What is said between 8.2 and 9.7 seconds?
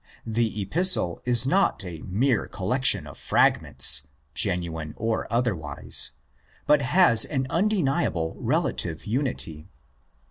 relative unity.